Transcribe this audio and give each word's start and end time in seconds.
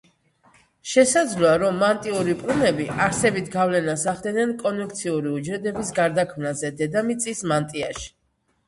შესაძლოა, 0.93 1.51
რომ 1.63 1.77
მანტიური 1.83 2.33
პლუმები 2.39 2.87
არსებით 3.09 3.53
გავლენას 3.57 4.07
ახდენენ 4.15 4.57
კონვექციური 4.65 5.37
უჯრედების 5.39 5.95
გარდაქმნაზე 6.01 6.75
დედამიწის 6.83 7.49
მანტიაში. 7.55 8.13